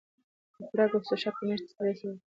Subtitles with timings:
[0.57, 2.17] د خوراک او څښاک کمښت د ستړیا سبب ګرځي.